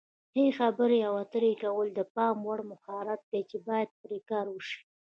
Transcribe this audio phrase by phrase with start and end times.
[0.31, 4.79] ښې خبرې اترې کول د پام وړ مهارت دی چې باید پرې کار وشي.